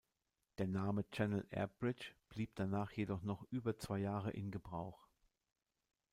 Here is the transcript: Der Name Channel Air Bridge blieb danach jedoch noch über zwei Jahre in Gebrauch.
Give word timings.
Der 0.57 0.67
Name 0.67 1.07
Channel 1.11 1.45
Air 1.51 1.67
Bridge 1.67 2.15
blieb 2.29 2.55
danach 2.55 2.89
jedoch 2.91 3.21
noch 3.21 3.43
über 3.51 3.77
zwei 3.77 3.99
Jahre 3.99 4.31
in 4.31 4.49
Gebrauch. 4.49 5.05